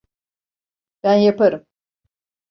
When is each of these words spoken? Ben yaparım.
Ben 1.03 1.13
yaparım. 1.15 1.65